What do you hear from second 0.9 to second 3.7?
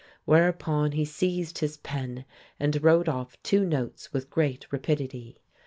he seized his pen and wrote off two